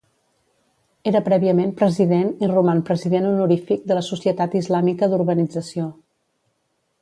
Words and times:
Era 1.09 1.19
prèviament 1.27 1.73
President 1.81 2.31
i 2.47 2.49
roman 2.53 2.81
President 2.87 3.27
Honorífic 3.33 3.85
de 3.93 3.99
la 3.99 4.03
Societat 4.09 4.57
Islàmica 4.63 5.11
d'Urbanització. 5.13 5.87